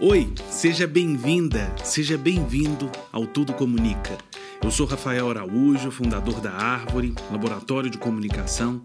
Oi, 0.00 0.32
seja 0.48 0.86
bem-vinda, 0.86 1.74
seja 1.82 2.16
bem-vindo 2.16 2.88
ao 3.10 3.26
Tudo 3.26 3.52
Comunica. 3.52 4.16
Eu 4.62 4.70
sou 4.70 4.86
Rafael 4.86 5.28
Araújo, 5.28 5.90
fundador 5.90 6.40
da 6.40 6.52
Árvore, 6.52 7.16
laboratório 7.32 7.90
de 7.90 7.98
comunicação, 7.98 8.80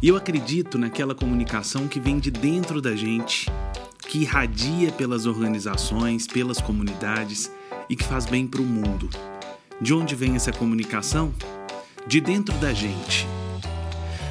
e 0.00 0.06
eu 0.06 0.16
acredito 0.16 0.78
naquela 0.78 1.16
comunicação 1.16 1.88
que 1.88 1.98
vem 1.98 2.20
de 2.20 2.30
dentro 2.30 2.80
da 2.80 2.94
gente, 2.94 3.50
que 4.06 4.20
irradia 4.20 4.92
pelas 4.92 5.26
organizações, 5.26 6.28
pelas 6.28 6.60
comunidades 6.60 7.50
e 7.88 7.96
que 7.96 8.04
faz 8.04 8.24
bem 8.24 8.46
para 8.46 8.62
o 8.62 8.64
mundo. 8.64 9.10
De 9.80 9.92
onde 9.92 10.14
vem 10.14 10.36
essa 10.36 10.52
comunicação? 10.52 11.34
De 12.06 12.20
dentro 12.20 12.56
da 12.58 12.72
gente. 12.72 13.26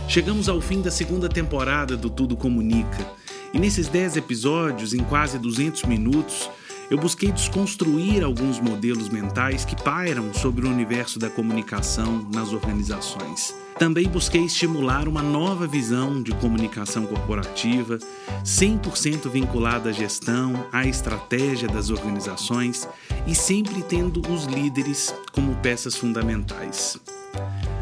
Chegamos 0.07 0.47
ao 0.47 0.61
fim 0.61 0.81
da 0.81 0.91
segunda 0.91 1.27
temporada 1.27 1.97
do 1.97 2.09
Tudo 2.09 2.37
Comunica 2.37 3.19
e 3.53 3.59
nesses 3.59 3.87
10 3.87 4.17
episódios, 4.17 4.93
em 4.93 5.03
quase 5.03 5.37
200 5.37 5.83
minutos, 5.83 6.49
eu 6.89 6.97
busquei 6.97 7.31
desconstruir 7.31 8.21
alguns 8.21 8.59
modelos 8.59 9.07
mentais 9.07 9.63
que 9.63 9.81
pairam 9.81 10.33
sobre 10.33 10.65
o 10.65 10.69
universo 10.69 11.17
da 11.17 11.29
comunicação 11.29 12.27
nas 12.33 12.51
organizações. 12.51 13.55
Também 13.79 14.07
busquei 14.07 14.43
estimular 14.43 15.07
uma 15.07 15.23
nova 15.23 15.65
visão 15.65 16.21
de 16.21 16.31
comunicação 16.33 17.05
corporativa, 17.05 17.97
100% 18.43 19.29
vinculada 19.29 19.89
à 19.89 19.91
gestão, 19.93 20.67
à 20.71 20.85
estratégia 20.85 21.67
das 21.67 21.89
organizações 21.89 22.87
e 23.25 23.33
sempre 23.33 23.81
tendo 23.83 24.21
os 24.29 24.43
líderes 24.43 25.15
como 25.31 25.55
peças 25.55 25.95
fundamentais. 25.95 26.97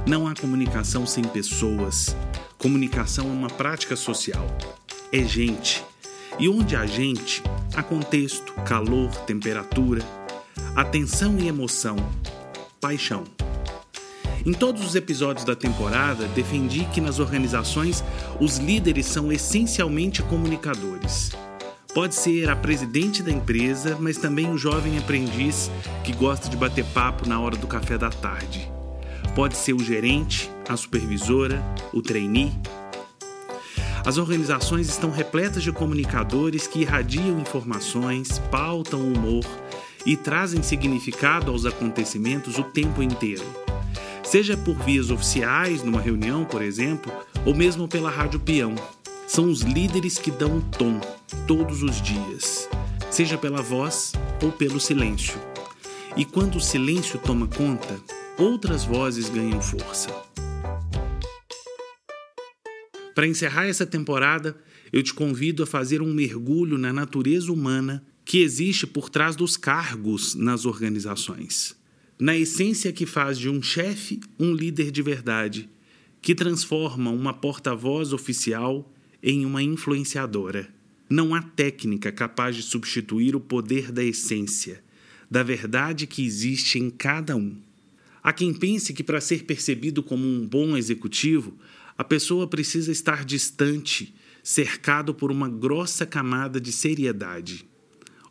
Não 0.07 0.27
há 0.27 0.35
comunicação 0.35 1.05
sem 1.05 1.23
pessoas. 1.23 2.15
Comunicação 2.57 3.25
é 3.25 3.31
uma 3.31 3.49
prática 3.49 3.95
social 3.95 4.47
é 5.11 5.23
gente. 5.23 5.83
E 6.37 6.47
onde 6.47 6.75
há 6.75 6.85
gente, 6.85 7.43
há 7.75 7.83
contexto, 7.83 8.53
calor, 8.65 9.09
temperatura, 9.25 10.01
atenção 10.75 11.37
e 11.39 11.47
emoção, 11.47 11.95
paixão. 12.79 13.23
Em 14.45 14.53
todos 14.53 14.85
os 14.85 14.95
episódios 14.95 15.43
da 15.43 15.55
temporada, 15.55 16.25
defendi 16.29 16.85
que 16.93 17.01
nas 17.01 17.19
organizações 17.19 18.03
os 18.39 18.57
líderes 18.57 19.05
são 19.05 19.31
essencialmente 19.31 20.23
comunicadores. 20.23 21.31
Pode 21.93 22.15
ser 22.15 22.49
a 22.49 22.55
presidente 22.55 23.21
da 23.21 23.31
empresa, 23.31 23.97
mas 23.99 24.17
também 24.17 24.49
o 24.49 24.57
jovem 24.57 24.97
aprendiz 24.97 25.69
que 26.03 26.13
gosta 26.13 26.47
de 26.47 26.55
bater 26.55 26.85
papo 26.85 27.27
na 27.27 27.39
hora 27.39 27.57
do 27.57 27.67
café 27.67 27.97
da 27.97 28.09
tarde. 28.09 28.71
Pode 29.35 29.57
ser 29.57 29.73
o 29.73 29.83
gerente, 29.83 30.49
a 30.69 30.77
supervisora, 30.77 31.61
o 31.91 32.01
trainee, 32.01 32.53
as 34.05 34.17
organizações 34.17 34.89
estão 34.89 35.11
repletas 35.11 35.63
de 35.63 35.71
comunicadores 35.71 36.67
que 36.67 36.79
irradiam 36.79 37.39
informações, 37.39 38.39
pautam 38.51 38.99
o 38.99 39.13
humor 39.13 39.45
e 40.05 40.15
trazem 40.15 40.63
significado 40.63 41.51
aos 41.51 41.65
acontecimentos 41.65 42.57
o 42.57 42.63
tempo 42.63 43.03
inteiro. 43.03 43.45
Seja 44.23 44.55
por 44.55 44.75
vias 44.83 45.09
oficiais, 45.09 45.83
numa 45.83 45.99
reunião, 45.99 46.45
por 46.45 46.61
exemplo, 46.61 47.11
ou 47.45 47.53
mesmo 47.53 47.87
pela 47.87 48.09
rádio 48.09 48.39
peão. 48.39 48.75
São 49.27 49.49
os 49.49 49.61
líderes 49.61 50.17
que 50.17 50.31
dão 50.31 50.57
o 50.57 50.61
tom 50.61 50.99
todos 51.45 51.83
os 51.83 52.01
dias, 52.01 52.69
seja 53.11 53.37
pela 53.37 53.61
voz 53.61 54.13
ou 54.41 54.51
pelo 54.51 54.79
silêncio. 54.79 55.39
E 56.15 56.25
quando 56.25 56.55
o 56.55 56.61
silêncio 56.61 57.19
toma 57.19 57.47
conta, 57.47 57.99
outras 58.37 58.83
vozes 58.83 59.29
ganham 59.29 59.61
força. 59.61 60.09
Para 63.19 63.27
encerrar 63.27 63.67
essa 63.67 63.85
temporada, 63.85 64.55
eu 64.93 65.03
te 65.03 65.13
convido 65.13 65.61
a 65.61 65.65
fazer 65.65 66.01
um 66.01 66.13
mergulho 66.13 66.77
na 66.77 66.93
natureza 66.93 67.51
humana 67.51 68.01
que 68.23 68.37
existe 68.37 68.87
por 68.87 69.09
trás 69.09 69.35
dos 69.35 69.57
cargos 69.57 70.35
nas 70.35 70.63
organizações. 70.63 71.75
Na 72.17 72.37
essência 72.37 72.93
que 72.93 73.05
faz 73.05 73.37
de 73.37 73.49
um 73.49 73.61
chefe 73.61 74.21
um 74.39 74.53
líder 74.53 74.89
de 74.89 75.01
verdade, 75.01 75.69
que 76.21 76.33
transforma 76.33 77.11
uma 77.11 77.33
porta-voz 77.33 78.13
oficial 78.13 78.89
em 79.21 79.45
uma 79.45 79.61
influenciadora. 79.61 80.73
Não 81.09 81.35
há 81.35 81.41
técnica 81.41 82.13
capaz 82.13 82.55
de 82.55 82.61
substituir 82.61 83.35
o 83.35 83.41
poder 83.41 83.91
da 83.91 84.01
essência, 84.01 84.81
da 85.29 85.43
verdade 85.43 86.07
que 86.07 86.25
existe 86.25 86.79
em 86.79 86.89
cada 86.89 87.35
um. 87.35 87.57
Há 88.23 88.31
quem 88.31 88.53
pense 88.53 88.93
que 88.93 89.03
para 89.03 89.19
ser 89.19 89.43
percebido 89.43 90.03
como 90.03 90.25
um 90.25 90.47
bom 90.47 90.77
executivo, 90.77 91.57
a 91.99 92.03
pessoa 92.05 92.47
precisa 92.47 92.93
estar 92.93 93.25
distante, 93.25 94.15
cercado 94.41 95.13
por 95.13 95.33
uma 95.33 95.49
grossa 95.49 96.05
camada 96.05 96.57
de 96.57 96.71
seriedade 96.71 97.67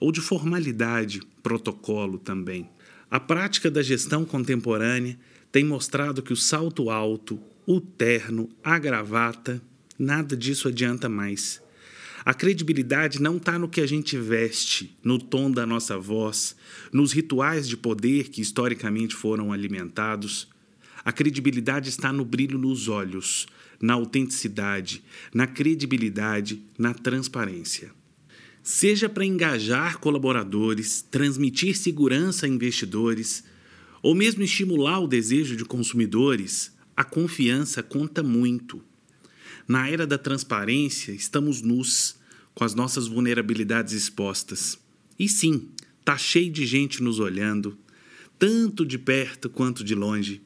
ou 0.00 0.10
de 0.10 0.22
formalidade, 0.22 1.20
protocolo 1.42 2.18
também. 2.18 2.70
A 3.10 3.20
prática 3.20 3.70
da 3.70 3.82
gestão 3.82 4.24
contemporânea 4.24 5.18
tem 5.52 5.66
mostrado 5.66 6.22
que 6.22 6.32
o 6.32 6.36
salto 6.36 6.88
alto, 6.88 7.38
o 7.66 7.78
terno, 7.78 8.48
a 8.64 8.78
gravata, 8.78 9.60
nada 9.98 10.34
disso 10.34 10.68
adianta 10.68 11.06
mais. 11.06 11.60
A 12.24 12.32
credibilidade 12.32 13.20
não 13.20 13.36
está 13.36 13.58
no 13.58 13.68
que 13.68 13.82
a 13.82 13.86
gente 13.86 14.16
veste, 14.16 14.96
no 15.04 15.18
tom 15.18 15.50
da 15.50 15.66
nossa 15.66 15.98
voz, 15.98 16.56
nos 16.90 17.12
rituais 17.12 17.68
de 17.68 17.76
poder 17.76 18.30
que 18.30 18.40
historicamente 18.40 19.14
foram 19.14 19.52
alimentados. 19.52 20.48
A 21.08 21.12
credibilidade 21.12 21.88
está 21.88 22.12
no 22.12 22.22
brilho 22.22 22.58
nos 22.58 22.86
olhos, 22.86 23.46
na 23.80 23.94
autenticidade, 23.94 25.02
na 25.32 25.46
credibilidade, 25.46 26.62
na 26.78 26.92
transparência. 26.92 27.92
Seja 28.62 29.08
para 29.08 29.24
engajar 29.24 30.00
colaboradores, 30.00 31.00
transmitir 31.00 31.78
segurança 31.78 32.44
a 32.44 32.48
investidores, 32.50 33.42
ou 34.02 34.14
mesmo 34.14 34.42
estimular 34.42 35.00
o 35.00 35.08
desejo 35.08 35.56
de 35.56 35.64
consumidores, 35.64 36.76
a 36.94 37.02
confiança 37.02 37.82
conta 37.82 38.22
muito. 38.22 38.84
Na 39.66 39.88
era 39.88 40.06
da 40.06 40.18
transparência, 40.18 41.12
estamos 41.12 41.62
nus, 41.62 42.16
com 42.54 42.64
as 42.64 42.74
nossas 42.74 43.06
vulnerabilidades 43.06 43.94
expostas. 43.94 44.78
E 45.18 45.26
sim, 45.26 45.70
tá 46.04 46.18
cheio 46.18 46.52
de 46.52 46.66
gente 46.66 47.02
nos 47.02 47.18
olhando, 47.18 47.78
tanto 48.38 48.84
de 48.84 48.98
perto 48.98 49.48
quanto 49.48 49.82
de 49.82 49.94
longe, 49.94 50.42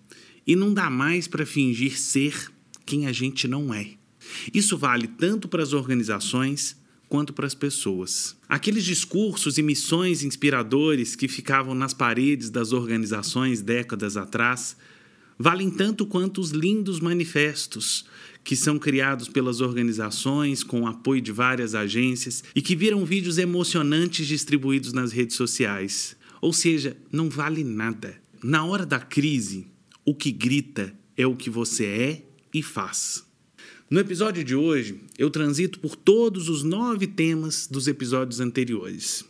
e 0.46 0.56
não 0.56 0.72
dá 0.72 0.90
mais 0.90 1.26
para 1.26 1.46
fingir 1.46 1.98
ser 1.98 2.50
quem 2.84 3.06
a 3.06 3.12
gente 3.12 3.46
não 3.46 3.72
é. 3.72 3.90
Isso 4.52 4.76
vale 4.76 5.06
tanto 5.06 5.48
para 5.48 5.62
as 5.62 5.72
organizações 5.72 6.76
quanto 7.08 7.32
para 7.32 7.46
as 7.46 7.54
pessoas. 7.54 8.36
Aqueles 8.48 8.84
discursos 8.84 9.58
e 9.58 9.62
missões 9.62 10.22
inspiradores 10.22 11.14
que 11.14 11.28
ficavam 11.28 11.74
nas 11.74 11.92
paredes 11.92 12.48
das 12.48 12.72
organizações 12.72 13.60
décadas 13.60 14.16
atrás 14.16 14.76
valem 15.38 15.70
tanto 15.70 16.06
quanto 16.06 16.40
os 16.40 16.50
lindos 16.50 17.00
manifestos 17.00 18.06
que 18.44 18.56
são 18.56 18.78
criados 18.78 19.28
pelas 19.28 19.60
organizações 19.60 20.62
com 20.64 20.82
o 20.82 20.86
apoio 20.86 21.20
de 21.20 21.32
várias 21.32 21.74
agências 21.74 22.42
e 22.54 22.62
que 22.62 22.74
viram 22.74 23.04
vídeos 23.04 23.38
emocionantes 23.38 24.26
distribuídos 24.26 24.92
nas 24.92 25.12
redes 25.12 25.36
sociais. 25.36 26.16
Ou 26.40 26.52
seja, 26.52 26.96
não 27.10 27.28
vale 27.28 27.62
nada. 27.62 28.16
Na 28.42 28.64
hora 28.64 28.84
da 28.84 28.98
crise, 28.98 29.66
o 30.04 30.14
que 30.14 30.30
grita 30.30 30.92
é 31.16 31.26
o 31.26 31.36
que 31.36 31.50
você 31.50 31.86
é 31.86 32.22
e 32.52 32.62
faz. 32.62 33.24
No 33.88 34.00
episódio 34.00 34.42
de 34.42 34.54
hoje, 34.54 35.00
eu 35.18 35.30
transito 35.30 35.78
por 35.78 35.94
todos 35.94 36.48
os 36.48 36.62
nove 36.62 37.06
temas 37.06 37.66
dos 37.66 37.86
episódios 37.86 38.40
anteriores. 38.40 39.24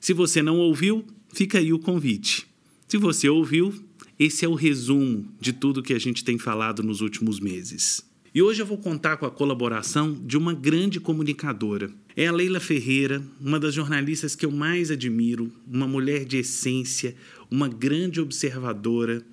Se 0.00 0.12
você 0.12 0.42
não 0.42 0.58
ouviu, 0.58 1.04
fica 1.32 1.58
aí 1.58 1.72
o 1.72 1.78
convite. 1.78 2.46
Se 2.88 2.96
você 2.96 3.28
ouviu, 3.28 3.72
esse 4.18 4.44
é 4.44 4.48
o 4.48 4.54
resumo 4.54 5.26
de 5.40 5.52
tudo 5.52 5.82
que 5.82 5.94
a 5.94 5.98
gente 5.98 6.24
tem 6.24 6.38
falado 6.38 6.82
nos 6.82 7.00
últimos 7.00 7.38
meses. 7.38 8.04
E 8.34 8.42
hoje 8.42 8.60
eu 8.60 8.66
vou 8.66 8.78
contar 8.78 9.16
com 9.16 9.26
a 9.26 9.30
colaboração 9.30 10.12
de 10.12 10.36
uma 10.36 10.52
grande 10.52 11.00
comunicadora. 11.00 11.90
É 12.16 12.26
a 12.26 12.32
Leila 12.32 12.60
Ferreira, 12.60 13.22
uma 13.40 13.58
das 13.58 13.72
jornalistas 13.72 14.34
que 14.34 14.44
eu 14.44 14.50
mais 14.50 14.90
admiro, 14.90 15.52
uma 15.66 15.86
mulher 15.86 16.24
de 16.24 16.38
essência, 16.38 17.14
uma 17.50 17.68
grande 17.68 18.20
observadora 18.20 19.24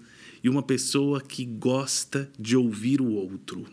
e 0.46 0.50
uma 0.50 0.62
pessoa 0.62 1.20
que 1.20 1.44
gosta 1.44 2.32
de 2.40 2.56
ouvir 2.56 3.02
o 3.02 3.08
outro. 3.08 3.66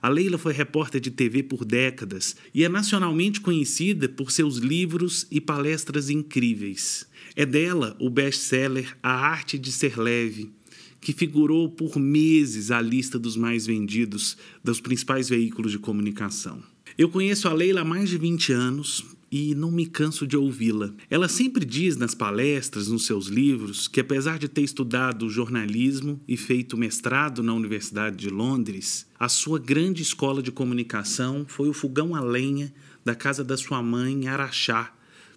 A 0.00 0.08
Leila 0.08 0.38
foi 0.38 0.52
repórter 0.52 1.00
de 1.00 1.10
TV 1.10 1.42
por 1.42 1.64
décadas 1.64 2.36
e 2.54 2.62
é 2.62 2.68
nacionalmente 2.68 3.40
conhecida 3.40 4.08
por 4.08 4.30
seus 4.30 4.58
livros 4.58 5.26
e 5.28 5.40
palestras 5.40 6.08
incríveis. 6.08 7.04
É 7.34 7.44
dela 7.44 7.96
o 7.98 8.08
best-seller 8.08 8.96
A 9.02 9.10
Arte 9.10 9.58
de 9.58 9.72
Ser 9.72 9.98
Leve, 9.98 10.52
que 11.00 11.12
figurou 11.12 11.68
por 11.68 11.98
meses 11.98 12.70
à 12.70 12.80
lista 12.80 13.18
dos 13.18 13.36
mais 13.36 13.66
vendidos 13.66 14.36
dos 14.62 14.80
principais 14.80 15.28
veículos 15.28 15.72
de 15.72 15.80
comunicação. 15.80 16.62
Eu 16.96 17.08
conheço 17.08 17.48
a 17.48 17.52
Leila 17.52 17.80
há 17.80 17.84
mais 17.84 18.08
de 18.08 18.16
20 18.16 18.52
anos 18.52 19.04
e 19.30 19.54
não 19.54 19.70
me 19.70 19.86
canso 19.86 20.26
de 20.26 20.36
ouvi-la. 20.36 20.92
Ela 21.08 21.28
sempre 21.28 21.64
diz 21.64 21.96
nas 21.96 22.14
palestras, 22.14 22.88
nos 22.88 23.06
seus 23.06 23.26
livros, 23.26 23.86
que 23.86 24.00
apesar 24.00 24.38
de 24.38 24.48
ter 24.48 24.62
estudado 24.62 25.28
jornalismo 25.28 26.20
e 26.26 26.36
feito 26.36 26.76
mestrado 26.76 27.42
na 27.42 27.54
Universidade 27.54 28.16
de 28.16 28.28
Londres, 28.28 29.06
a 29.18 29.28
sua 29.28 29.58
grande 29.58 30.02
escola 30.02 30.42
de 30.42 30.50
comunicação 30.50 31.44
foi 31.46 31.68
o 31.68 31.74
fogão 31.74 32.14
a 32.14 32.20
lenha 32.20 32.72
da 33.04 33.14
casa 33.14 33.44
da 33.44 33.56
sua 33.56 33.80
mãe 33.82 34.12
em 34.12 34.28
Araxá, 34.28 34.92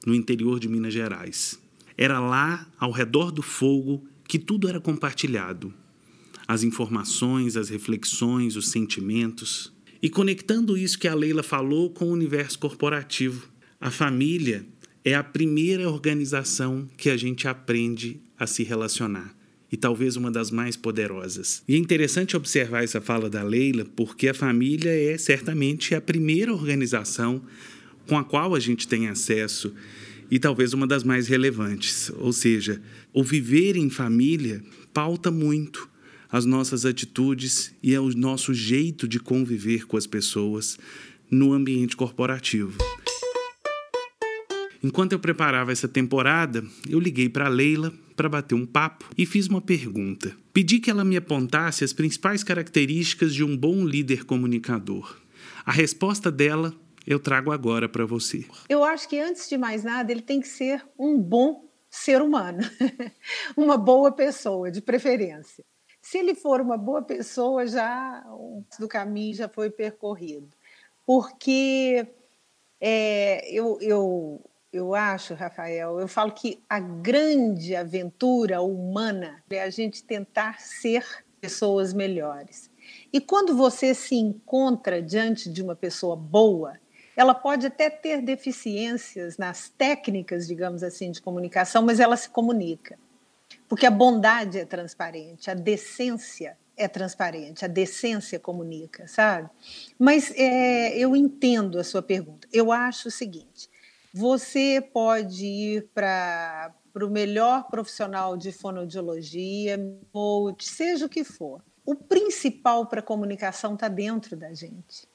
no 0.05 0.15
interior 0.15 0.59
de 0.59 0.67
Minas 0.67 0.93
Gerais. 0.93 1.59
Era 1.95 2.19
lá, 2.19 2.67
ao 2.79 2.91
redor 2.91 3.31
do 3.31 3.41
fogo, 3.41 4.03
que 4.27 4.39
tudo 4.39 4.67
era 4.67 4.79
compartilhado. 4.79 5.73
As 6.47 6.63
informações, 6.63 7.55
as 7.55 7.69
reflexões, 7.69 8.55
os 8.55 8.69
sentimentos. 8.69 9.71
E 10.01 10.09
conectando 10.09 10.77
isso 10.77 10.99
que 10.99 11.07
a 11.07 11.15
Leila 11.15 11.43
falou 11.43 11.89
com 11.89 12.05
o 12.05 12.11
universo 12.11 12.59
corporativo. 12.59 13.52
A 13.83 13.91
família 13.91 14.65
é 15.03 15.13
a 15.13 15.21
primeira 15.21 15.89
organização 15.89 16.89
que 16.95 17.09
a 17.09 17.17
gente 17.17 17.49
aprende 17.49 18.17
a 18.39 18.47
se 18.47 18.63
relacionar 18.63 19.35
e 19.69 19.75
talvez 19.75 20.15
uma 20.15 20.31
das 20.31 20.51
mais 20.51 20.77
poderosas. 20.77 21.61
E 21.67 21.75
é 21.75 21.77
interessante 21.77 22.37
observar 22.37 22.85
essa 22.85 23.01
fala 23.01 23.29
da 23.29 23.43
Leila, 23.43 23.83
porque 23.83 24.29
a 24.29 24.33
família 24.33 24.89
é 24.89 25.17
certamente 25.17 25.93
a 25.93 25.99
primeira 25.99 26.53
organização 26.53 27.41
com 28.07 28.17
a 28.17 28.23
qual 28.23 28.55
a 28.55 28.59
gente 28.61 28.87
tem 28.87 29.09
acesso 29.09 29.73
e 30.31 30.39
talvez 30.39 30.71
uma 30.71 30.87
das 30.87 31.03
mais 31.03 31.27
relevantes. 31.27 32.09
Ou 32.19 32.31
seja, 32.31 32.81
o 33.11 33.21
viver 33.21 33.75
em 33.75 33.89
família 33.89 34.63
pauta 34.93 35.29
muito 35.29 35.89
as 36.31 36.45
nossas 36.45 36.85
atitudes 36.85 37.75
e 37.83 37.93
é 37.93 37.99
o 37.99 38.07
nosso 38.11 38.53
jeito 38.53 39.09
de 39.09 39.19
conviver 39.19 39.85
com 39.85 39.97
as 39.97 40.07
pessoas 40.07 40.77
no 41.29 41.51
ambiente 41.51 41.97
corporativo. 41.97 42.77
Enquanto 44.83 45.13
eu 45.13 45.19
preparava 45.19 45.71
essa 45.71 45.87
temporada, 45.87 46.61
eu 46.89 46.99
liguei 46.99 47.29
para 47.29 47.47
Leila 47.47 47.93
para 48.17 48.27
bater 48.27 48.53
um 48.53 48.65
papo 48.65 49.09
e 49.17 49.25
fiz 49.25 49.47
uma 49.47 49.61
pergunta. 49.61 50.35
Pedi 50.51 50.79
que 50.79 50.91
ela 50.91 51.05
me 51.05 51.15
apontasse 51.15 51.85
as 51.85 51.93
principais 51.93 52.43
características 52.43 53.33
de 53.33 53.45
um 53.45 53.55
bom 53.55 53.85
líder 53.85 54.25
comunicador. 54.25 55.17
A 55.65 55.71
resposta 55.71 56.29
dela 56.29 56.73
eu 57.07 57.17
trago 57.17 57.51
agora 57.51 57.87
para 57.87 58.05
você. 58.05 58.45
Eu 58.67 58.83
acho 58.83 59.07
que 59.07 59.17
antes 59.19 59.47
de 59.47 59.57
mais 59.57 59.85
nada, 59.85 60.11
ele 60.11 60.21
tem 60.21 60.41
que 60.41 60.47
ser 60.49 60.83
um 60.99 61.17
bom 61.17 61.65
ser 61.89 62.21
humano, 62.21 62.59
uma 63.55 63.77
boa 63.77 64.11
pessoa, 64.11 64.69
de 64.69 64.81
preferência. 64.81 65.63
Se 66.01 66.17
ele 66.17 66.35
for 66.35 66.59
uma 66.59 66.77
boa 66.77 67.01
pessoa, 67.01 67.65
já 67.65 68.21
do 68.77 68.87
caminho 68.87 69.33
já 69.33 69.47
foi 69.47 69.69
percorrido. 69.69 70.49
Porque 71.05 72.05
é, 72.81 73.49
eu, 73.49 73.77
eu 73.81 74.41
eu 74.73 74.95
acho, 74.95 75.35
Rafael, 75.35 75.99
eu 75.99 76.07
falo 76.07 76.31
que 76.31 76.59
a 76.67 76.79
grande 76.79 77.75
aventura 77.75 78.59
humana 78.59 79.43
é 79.51 79.61
a 79.61 79.69
gente 79.69 80.03
tentar 80.03 80.59
ser 80.59 81.05
pessoas 81.39 81.93
melhores. 81.93 82.71
E 83.11 83.21
quando 83.21 83.55
você 83.55 83.93
se 83.93 84.15
encontra 84.15 84.99
diante 84.99 85.47
de 85.47 85.61
uma 85.61 85.75
pessoa 85.75 86.15
boa, 86.15 86.73
ela 87.15 87.35
pode 87.35 87.67
até 87.67 87.87
ter 87.87 88.19
deficiências 88.23 89.37
nas 89.37 89.69
técnicas, 89.69 90.47
digamos 90.47 90.81
assim, 90.81 91.11
de 91.11 91.21
comunicação, 91.21 91.83
mas 91.83 91.99
ela 91.99 92.17
se 92.17 92.29
comunica. 92.29 92.97
Porque 93.69 93.85
a 93.85 93.91
bondade 93.91 94.57
é 94.57 94.65
transparente, 94.65 95.51
a 95.51 95.53
decência 95.53 96.57
é 96.75 96.87
transparente, 96.87 97.63
a 97.63 97.67
decência 97.67 98.39
comunica, 98.39 99.07
sabe? 99.07 99.47
Mas 99.99 100.33
é, 100.35 100.97
eu 100.97 101.15
entendo 101.15 101.77
a 101.77 101.83
sua 101.83 102.01
pergunta. 102.01 102.47
Eu 102.51 102.71
acho 102.71 103.09
o 103.09 103.11
seguinte: 103.11 103.69
você 104.13 104.79
pode 104.79 105.43
ir 105.43 105.89
para 105.91 106.71
o 107.01 107.09
melhor 107.09 107.67
profissional 107.67 108.37
de 108.37 108.51
fonoaudiologia, 108.51 109.79
ou 110.13 110.55
seja 110.59 111.07
o 111.07 111.09
que 111.09 111.23
for. 111.23 111.63
O 111.83 111.95
principal 111.95 112.85
para 112.85 112.99
a 112.99 113.03
comunicação 113.03 113.73
está 113.73 113.87
dentro 113.87 114.37
da 114.37 114.53
gente. 114.53 115.07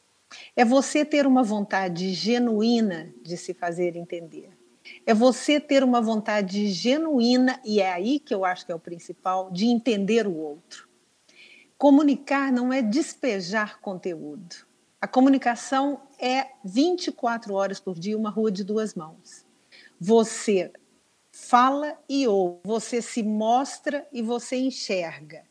É 0.57 0.65
você 0.65 1.05
ter 1.05 1.27
uma 1.27 1.45
vontade 1.45 2.13
genuína 2.13 3.15
de 3.23 3.37
se 3.37 3.55
fazer 3.55 3.95
entender. 3.95 4.51
É 5.07 5.15
você 5.15 5.61
ter 5.61 5.85
uma 5.85 6.01
vontade 6.01 6.67
genuína, 6.69 7.61
e 7.65 7.81
é 7.81 7.93
aí 7.93 8.19
que 8.19 8.35
eu 8.35 8.45
acho 8.45 8.67
que 8.67 8.73
é 8.73 8.75
o 8.75 8.81
principal, 8.81 9.49
de 9.51 9.67
entender 9.67 10.27
o 10.27 10.37
outro. 10.37 10.89
Comunicar 11.79 12.51
não 12.51 12.73
é 12.73 12.83
despejar 12.83 13.81
conteúdo. 13.81 14.67
A 15.01 15.07
comunicação 15.07 16.08
é 16.19 16.49
24 16.65 17.55
horas 17.55 17.81
por 17.81 17.99
dia 17.99 18.17
uma 18.17 18.31
rua 18.31 18.51
de 18.51 18.65
duas 18.65 18.95
mãos. 18.95 19.45
Você 20.01 20.73
fala 21.31 21.97
e 22.09 22.27
ouve, 22.27 22.61
você 22.65 23.01
se 23.01 23.23
mostra 23.23 24.07
e 24.13 24.23
você 24.23 24.57
enxerga. 24.57 25.43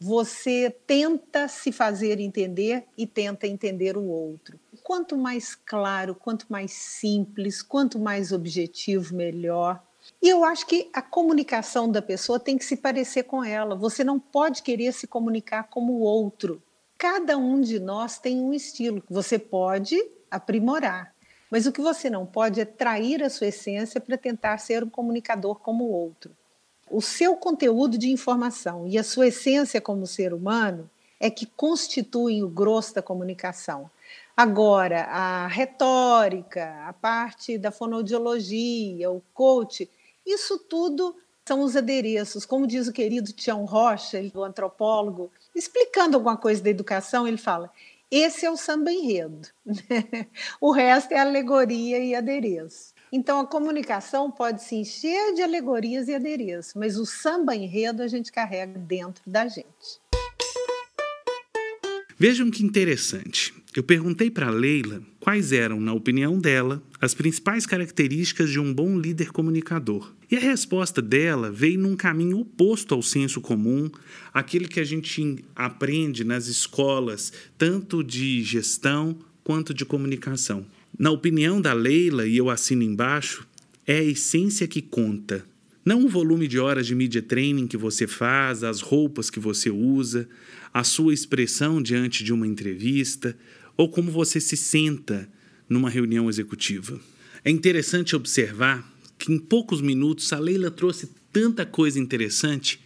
Você 0.00 0.70
tenta 0.86 1.48
se 1.48 1.72
fazer 1.72 2.20
entender 2.20 2.84
e 2.96 3.04
tenta 3.06 3.48
entender 3.48 3.96
o 3.96 4.04
outro. 4.04 4.58
Quanto 4.84 5.16
mais 5.16 5.56
claro, 5.56 6.14
quanto 6.14 6.46
mais 6.48 6.72
simples, 6.72 7.62
quanto 7.62 7.98
mais 7.98 8.30
objetivo, 8.30 9.16
melhor. 9.16 9.82
E 10.22 10.28
eu 10.28 10.44
acho 10.44 10.66
que 10.66 10.88
a 10.92 11.02
comunicação 11.02 11.90
da 11.90 12.00
pessoa 12.00 12.38
tem 12.38 12.56
que 12.56 12.64
se 12.64 12.76
parecer 12.76 13.24
com 13.24 13.42
ela. 13.42 13.74
Você 13.74 14.04
não 14.04 14.20
pode 14.20 14.62
querer 14.62 14.92
se 14.92 15.06
comunicar 15.06 15.64
como 15.64 15.94
o 15.94 16.00
outro. 16.00 16.62
Cada 16.98 17.38
um 17.38 17.60
de 17.60 17.78
nós 17.78 18.18
tem 18.18 18.40
um 18.40 18.52
estilo 18.52 19.00
que 19.00 19.12
você 19.12 19.38
pode 19.38 19.96
aprimorar, 20.28 21.14
mas 21.48 21.64
o 21.64 21.70
que 21.70 21.80
você 21.80 22.10
não 22.10 22.26
pode 22.26 22.60
é 22.60 22.64
trair 22.64 23.22
a 23.22 23.30
sua 23.30 23.46
essência 23.46 24.00
para 24.00 24.18
tentar 24.18 24.58
ser 24.58 24.82
um 24.82 24.90
comunicador 24.90 25.60
como 25.60 25.84
o 25.84 25.92
outro. 25.92 26.36
O 26.90 27.00
seu 27.00 27.36
conteúdo 27.36 27.96
de 27.96 28.10
informação 28.10 28.84
e 28.84 28.98
a 28.98 29.04
sua 29.04 29.28
essência 29.28 29.80
como 29.80 30.08
ser 30.08 30.34
humano 30.34 30.90
é 31.20 31.30
que 31.30 31.46
constituem 31.46 32.42
o 32.42 32.48
grosso 32.48 32.96
da 32.96 33.02
comunicação. 33.02 33.88
Agora, 34.36 35.04
a 35.04 35.46
retórica, 35.46 36.84
a 36.84 36.92
parte 36.92 37.56
da 37.58 37.70
fonoaudiologia, 37.70 39.08
o 39.08 39.22
coach, 39.32 39.88
isso 40.26 40.58
tudo 40.58 41.14
são 41.48 41.62
os 41.62 41.74
adereços. 41.74 42.44
Como 42.44 42.66
diz 42.66 42.86
o 42.86 42.92
querido 42.92 43.32
Tião 43.32 43.64
Rocha, 43.64 44.20
o 44.34 44.44
antropólogo, 44.44 45.32
explicando 45.54 46.16
alguma 46.16 46.36
coisa 46.36 46.62
da 46.62 46.68
educação, 46.68 47.26
ele 47.26 47.38
fala: 47.38 47.72
esse 48.10 48.44
é 48.44 48.50
o 48.50 48.56
samba 48.56 48.92
enredo, 48.92 49.48
o 50.60 50.70
resto 50.70 51.12
é 51.12 51.18
alegoria 51.18 51.98
e 51.98 52.14
adereço. 52.14 52.92
Então 53.10 53.40
a 53.40 53.46
comunicação 53.46 54.30
pode 54.30 54.62
se 54.62 54.74
encher 54.76 55.34
de 55.34 55.42
alegorias 55.42 56.08
e 56.08 56.14
adereços, 56.14 56.74
mas 56.74 56.98
o 56.98 57.06
samba 57.06 57.56
enredo 57.56 58.02
a 58.02 58.06
gente 58.06 58.30
carrega 58.30 58.78
dentro 58.78 59.22
da 59.26 59.48
gente. 59.48 59.98
Vejam 62.18 62.50
que 62.50 62.62
interessante. 62.62 63.54
Eu 63.78 63.84
perguntei 63.84 64.28
para 64.28 64.50
Leila 64.50 65.00
quais 65.20 65.52
eram, 65.52 65.80
na 65.80 65.92
opinião 65.92 66.36
dela, 66.40 66.82
as 67.00 67.14
principais 67.14 67.64
características 67.64 68.50
de 68.50 68.58
um 68.58 68.74
bom 68.74 68.98
líder 68.98 69.30
comunicador. 69.30 70.12
E 70.28 70.34
a 70.34 70.40
resposta 70.40 71.00
dela 71.00 71.48
veio 71.52 71.78
num 71.78 71.94
caminho 71.94 72.40
oposto 72.40 72.92
ao 72.92 73.02
senso 73.02 73.40
comum, 73.40 73.88
aquele 74.34 74.66
que 74.66 74.80
a 74.80 74.84
gente 74.84 75.44
aprende 75.54 76.24
nas 76.24 76.48
escolas, 76.48 77.32
tanto 77.56 78.02
de 78.02 78.42
gestão 78.42 79.16
quanto 79.44 79.72
de 79.72 79.84
comunicação. 79.84 80.66
Na 80.98 81.12
opinião 81.12 81.60
da 81.60 81.72
Leila, 81.72 82.26
e 82.26 82.36
eu 82.36 82.50
assino 82.50 82.82
embaixo, 82.82 83.46
é 83.86 83.98
a 83.98 84.02
essência 84.02 84.66
que 84.66 84.82
conta. 84.82 85.46
Não 85.84 86.04
o 86.04 86.08
volume 86.08 86.48
de 86.48 86.58
horas 86.58 86.84
de 86.84 86.96
media 86.96 87.22
training 87.22 87.68
que 87.68 87.76
você 87.76 88.08
faz, 88.08 88.64
as 88.64 88.80
roupas 88.80 89.30
que 89.30 89.38
você 89.38 89.70
usa, 89.70 90.28
a 90.74 90.82
sua 90.82 91.14
expressão 91.14 91.80
diante 91.80 92.24
de 92.24 92.32
uma 92.32 92.46
entrevista 92.46 93.36
ou 93.78 93.88
como 93.88 94.10
você 94.10 94.40
se 94.40 94.56
senta 94.56 95.30
numa 95.68 95.88
reunião 95.88 96.28
executiva. 96.28 97.00
É 97.44 97.50
interessante 97.50 98.16
observar 98.16 98.92
que 99.16 99.32
em 99.32 99.38
poucos 99.38 99.80
minutos 99.80 100.32
a 100.32 100.38
Leila 100.38 100.70
trouxe 100.70 101.08
tanta 101.32 101.64
coisa 101.64 101.98
interessante. 102.00 102.80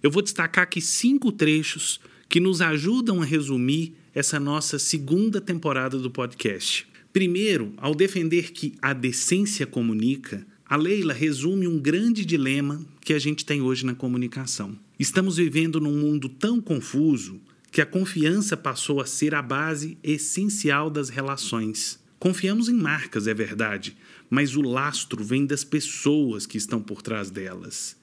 Eu 0.00 0.10
vou 0.10 0.22
destacar 0.22 0.62
aqui 0.62 0.80
cinco 0.80 1.32
trechos 1.32 2.00
que 2.28 2.38
nos 2.38 2.60
ajudam 2.60 3.20
a 3.20 3.24
resumir 3.24 3.94
essa 4.14 4.38
nossa 4.38 4.78
segunda 4.78 5.40
temporada 5.40 5.98
do 5.98 6.10
podcast. 6.10 6.86
Primeiro, 7.12 7.72
ao 7.76 7.94
defender 7.94 8.52
que 8.52 8.74
a 8.80 8.92
decência 8.92 9.66
comunica, 9.66 10.46
a 10.64 10.76
Leila 10.76 11.12
resume 11.12 11.66
um 11.66 11.78
grande 11.78 12.24
dilema 12.24 12.84
que 13.00 13.12
a 13.12 13.18
gente 13.18 13.44
tem 13.44 13.60
hoje 13.60 13.84
na 13.84 13.94
comunicação. 13.94 14.78
Estamos 14.98 15.36
vivendo 15.36 15.80
num 15.80 15.96
mundo 15.96 16.28
tão 16.28 16.60
confuso 16.60 17.40
que 17.70 17.80
a 17.80 17.86
confiança 17.86 18.56
passou 18.56 19.00
a 19.00 19.06
ser 19.06 19.34
a 19.34 19.42
base 19.42 19.98
essencial 20.02 20.90
das 20.90 21.08
relações. 21.08 21.98
Confiamos 22.18 22.68
em 22.68 22.74
marcas, 22.74 23.26
é 23.26 23.34
verdade, 23.34 23.96
mas 24.28 24.56
o 24.56 24.62
lastro 24.62 25.22
vem 25.22 25.46
das 25.46 25.64
pessoas 25.64 26.46
que 26.46 26.58
estão 26.58 26.80
por 26.82 27.02
trás 27.02 27.30
delas. 27.30 27.96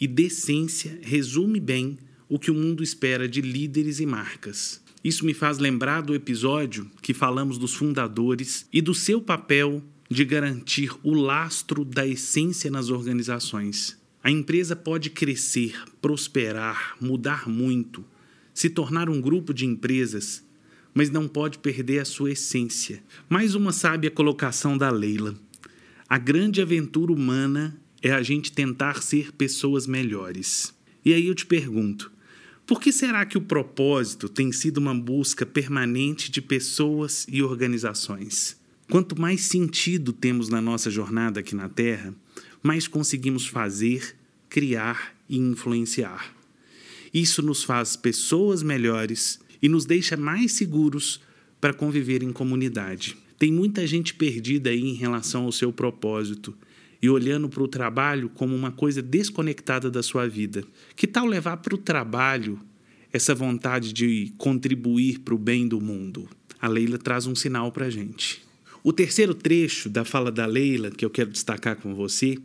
E 0.00 0.06
decência 0.06 0.98
resume 1.02 1.58
bem 1.58 1.98
o 2.28 2.38
que 2.38 2.50
o 2.50 2.54
mundo 2.54 2.82
espera 2.82 3.28
de 3.28 3.40
líderes 3.40 4.00
e 4.00 4.06
marcas. 4.06 4.82
Isso 5.02 5.24
me 5.24 5.32
faz 5.32 5.58
lembrar 5.58 6.02
do 6.02 6.14
episódio 6.14 6.90
que 7.00 7.14
falamos 7.14 7.56
dos 7.56 7.74
fundadores 7.74 8.66
e 8.72 8.82
do 8.82 8.92
seu 8.92 9.20
papel 9.20 9.82
de 10.10 10.24
garantir 10.24 10.90
o 11.02 11.14
lastro 11.14 11.84
da 11.84 12.06
essência 12.06 12.70
nas 12.70 12.90
organizações. 12.90 13.96
A 14.22 14.30
empresa 14.30 14.74
pode 14.74 15.10
crescer, 15.10 15.74
prosperar, 16.02 16.96
mudar 17.00 17.48
muito, 17.48 18.04
se 18.58 18.68
tornar 18.68 19.08
um 19.08 19.20
grupo 19.20 19.54
de 19.54 19.64
empresas, 19.64 20.44
mas 20.92 21.10
não 21.10 21.28
pode 21.28 21.60
perder 21.60 22.00
a 22.00 22.04
sua 22.04 22.32
essência. 22.32 23.00
Mais 23.28 23.54
uma 23.54 23.70
sábia 23.70 24.10
colocação 24.10 24.76
da 24.76 24.90
Leila. 24.90 25.36
A 26.08 26.18
grande 26.18 26.60
aventura 26.60 27.12
humana 27.12 27.80
é 28.02 28.10
a 28.10 28.20
gente 28.20 28.50
tentar 28.50 29.00
ser 29.00 29.30
pessoas 29.30 29.86
melhores. 29.86 30.74
E 31.04 31.14
aí 31.14 31.28
eu 31.28 31.36
te 31.36 31.46
pergunto: 31.46 32.10
por 32.66 32.80
que 32.80 32.90
será 32.90 33.24
que 33.24 33.38
o 33.38 33.42
propósito 33.42 34.28
tem 34.28 34.50
sido 34.50 34.78
uma 34.78 34.92
busca 34.92 35.46
permanente 35.46 36.28
de 36.28 36.42
pessoas 36.42 37.26
e 37.28 37.40
organizações? 37.40 38.60
Quanto 38.90 39.20
mais 39.20 39.42
sentido 39.42 40.12
temos 40.12 40.48
na 40.48 40.60
nossa 40.60 40.90
jornada 40.90 41.38
aqui 41.38 41.54
na 41.54 41.68
Terra, 41.68 42.12
mais 42.60 42.88
conseguimos 42.88 43.46
fazer, 43.46 44.16
criar 44.48 45.14
e 45.28 45.38
influenciar. 45.38 46.36
Isso 47.12 47.42
nos 47.42 47.64
faz 47.64 47.96
pessoas 47.96 48.62
melhores 48.62 49.40
e 49.62 49.68
nos 49.68 49.84
deixa 49.84 50.16
mais 50.16 50.52
seguros 50.52 51.20
para 51.60 51.74
conviver 51.74 52.22
em 52.22 52.32
comunidade. 52.32 53.16
Tem 53.38 53.52
muita 53.52 53.86
gente 53.86 54.14
perdida 54.14 54.70
aí 54.70 54.80
em 54.80 54.94
relação 54.94 55.44
ao 55.44 55.52
seu 55.52 55.72
propósito 55.72 56.56
e 57.00 57.08
olhando 57.08 57.48
para 57.48 57.62
o 57.62 57.68
trabalho 57.68 58.28
como 58.28 58.54
uma 58.54 58.72
coisa 58.72 59.00
desconectada 59.00 59.90
da 59.90 60.02
sua 60.02 60.28
vida. 60.28 60.64
Que 60.96 61.06
tal 61.06 61.26
levar 61.26 61.58
para 61.58 61.74
o 61.74 61.78
trabalho 61.78 62.58
essa 63.12 63.34
vontade 63.34 63.92
de 63.92 64.32
contribuir 64.36 65.20
para 65.20 65.34
o 65.34 65.38
bem 65.38 65.68
do 65.68 65.80
mundo? 65.80 66.28
A 66.60 66.66
Leila 66.66 66.98
traz 66.98 67.26
um 67.26 67.34
sinal 67.34 67.70
para 67.70 67.86
a 67.86 67.90
gente. 67.90 68.42
O 68.82 68.92
terceiro 68.92 69.34
trecho 69.34 69.88
da 69.88 70.04
fala 70.04 70.30
da 70.30 70.46
Leila, 70.46 70.90
que 70.90 71.04
eu 71.04 71.10
quero 71.10 71.30
destacar 71.30 71.76
com 71.76 71.94
você, 71.94 72.36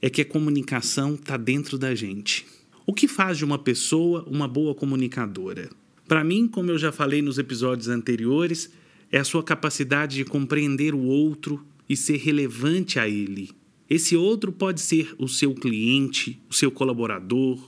é 0.00 0.10
que 0.10 0.20
a 0.20 0.24
comunicação 0.24 1.14
está 1.14 1.36
dentro 1.36 1.78
da 1.78 1.94
gente. 1.94 2.46
O 2.88 2.94
que 2.94 3.08
faz 3.08 3.36
de 3.36 3.44
uma 3.44 3.58
pessoa 3.58 4.24
uma 4.30 4.46
boa 4.46 4.72
comunicadora? 4.72 5.68
Para 6.06 6.22
mim, 6.22 6.46
como 6.46 6.70
eu 6.70 6.78
já 6.78 6.92
falei 6.92 7.20
nos 7.20 7.36
episódios 7.36 7.88
anteriores, 7.88 8.70
é 9.10 9.18
a 9.18 9.24
sua 9.24 9.42
capacidade 9.42 10.14
de 10.14 10.24
compreender 10.24 10.94
o 10.94 11.00
outro 11.02 11.66
e 11.88 11.96
ser 11.96 12.18
relevante 12.18 13.00
a 13.00 13.08
ele. 13.08 13.50
Esse 13.90 14.16
outro 14.16 14.52
pode 14.52 14.80
ser 14.80 15.16
o 15.18 15.26
seu 15.26 15.52
cliente, 15.52 16.40
o 16.48 16.54
seu 16.54 16.70
colaborador, 16.70 17.58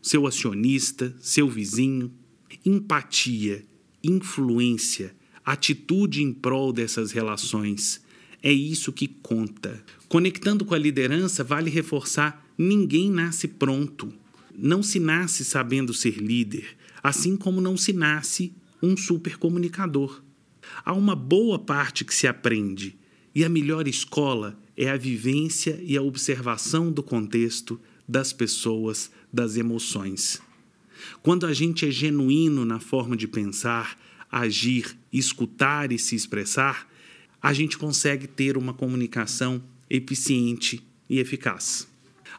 seu 0.00 0.26
acionista, 0.26 1.14
seu 1.20 1.46
vizinho. 1.46 2.10
Empatia, 2.64 3.62
influência, 4.02 5.14
atitude 5.44 6.22
em 6.22 6.32
prol 6.32 6.72
dessas 6.72 7.12
relações. 7.12 8.02
É 8.42 8.50
isso 8.50 8.94
que 8.94 9.08
conta. 9.08 9.84
Conectando 10.08 10.64
com 10.64 10.74
a 10.74 10.78
liderança, 10.78 11.44
vale 11.44 11.68
reforçar: 11.68 12.46
ninguém 12.56 13.10
nasce 13.10 13.46
pronto. 13.46 14.23
Não 14.56 14.82
se 14.82 15.00
nasce 15.00 15.44
sabendo 15.44 15.92
ser 15.92 16.18
líder, 16.18 16.76
assim 17.02 17.36
como 17.36 17.60
não 17.60 17.76
se 17.76 17.92
nasce 17.92 18.54
um 18.82 18.96
super 18.96 19.36
comunicador. 19.36 20.22
Há 20.84 20.92
uma 20.92 21.16
boa 21.16 21.58
parte 21.58 22.04
que 22.04 22.14
se 22.14 22.26
aprende, 22.26 22.96
e 23.34 23.44
a 23.44 23.48
melhor 23.48 23.88
escola 23.88 24.58
é 24.76 24.88
a 24.88 24.96
vivência 24.96 25.80
e 25.82 25.96
a 25.96 26.02
observação 26.02 26.92
do 26.92 27.02
contexto, 27.02 27.80
das 28.08 28.32
pessoas, 28.32 29.10
das 29.32 29.56
emoções. 29.56 30.40
Quando 31.22 31.46
a 31.46 31.52
gente 31.52 31.86
é 31.86 31.90
genuíno 31.90 32.64
na 32.64 32.78
forma 32.78 33.16
de 33.16 33.26
pensar, 33.26 33.98
agir, 34.30 34.96
escutar 35.12 35.90
e 35.92 35.98
se 35.98 36.14
expressar, 36.14 36.88
a 37.42 37.52
gente 37.52 37.76
consegue 37.76 38.26
ter 38.26 38.56
uma 38.56 38.72
comunicação 38.72 39.62
eficiente 39.90 40.82
e 41.08 41.18
eficaz. 41.18 41.88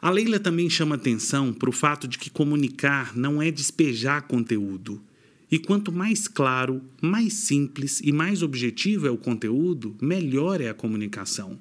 A 0.00 0.10
Leila 0.10 0.38
também 0.38 0.68
chama 0.68 0.94
atenção 0.94 1.52
para 1.52 1.70
o 1.70 1.72
fato 1.72 2.06
de 2.06 2.18
que 2.18 2.30
comunicar 2.30 3.16
não 3.16 3.40
é 3.40 3.50
despejar 3.50 4.26
conteúdo, 4.26 5.02
e 5.50 5.58
quanto 5.58 5.92
mais 5.92 6.26
claro, 6.26 6.82
mais 7.00 7.32
simples 7.32 8.00
e 8.02 8.12
mais 8.12 8.42
objetivo 8.42 9.06
é 9.06 9.10
o 9.10 9.16
conteúdo, 9.16 9.96
melhor 10.00 10.60
é 10.60 10.68
a 10.68 10.74
comunicação. 10.74 11.58